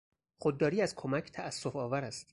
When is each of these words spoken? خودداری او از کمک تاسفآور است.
خودداری 0.37 0.77
او 0.77 0.83
از 0.83 0.95
کمک 0.95 1.31
تاسفآور 1.31 2.03
است. 2.03 2.27